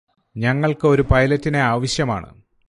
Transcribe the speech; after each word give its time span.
ഞങ്ങള്ക്ക് 0.35 0.87
ഒരു 0.87 1.03
പൈലറ്റിനെ 1.11 1.61
ആവശ്യമാണ് 1.63 2.29